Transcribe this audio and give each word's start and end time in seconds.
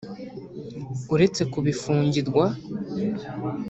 "Uretse 1.13 1.41
kubifungirwa 1.51 2.45